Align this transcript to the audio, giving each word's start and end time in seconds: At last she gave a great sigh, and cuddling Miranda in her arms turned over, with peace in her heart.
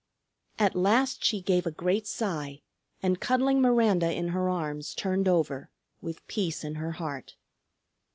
At 0.57 0.73
last 0.73 1.23
she 1.23 1.43
gave 1.43 1.67
a 1.67 1.71
great 1.71 2.07
sigh, 2.07 2.63
and 3.03 3.19
cuddling 3.19 3.61
Miranda 3.61 4.11
in 4.11 4.29
her 4.29 4.49
arms 4.49 4.95
turned 4.95 5.27
over, 5.27 5.69
with 6.01 6.25
peace 6.25 6.63
in 6.63 6.73
her 6.73 6.93
heart. 6.93 7.35